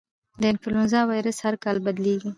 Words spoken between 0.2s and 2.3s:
د انفلوېنزا وایرس هر کال بدلېږي.